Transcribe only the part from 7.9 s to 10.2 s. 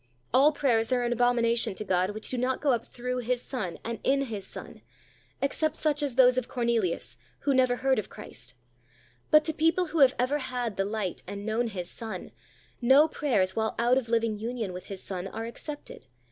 of Christ; but to people who have